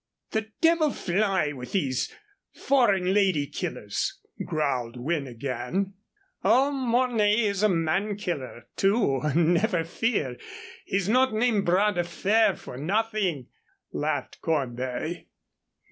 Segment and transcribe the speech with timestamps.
[0.31, 2.11] "The devil fly with these
[2.55, 5.93] foreign lady killers," growled Wynne again.
[6.43, 10.37] "Oh, Mornay is a man killer, too, never fear.
[10.85, 13.49] He's not named Bras de Fer for nothing,"
[13.91, 15.29] laughed Cornbury.